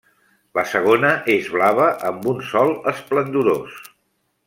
[0.59, 3.81] La segona és blava amb un sol esplendorós.